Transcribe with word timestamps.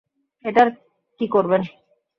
এটার 0.45 0.67
কী 1.21 1.25
করবেন? 1.27 1.61